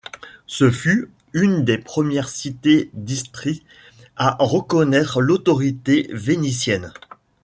[0.47, 3.63] Ce fut une des premières cités d'Istrie
[4.15, 6.91] à reconnaître l'autorité vénitienne.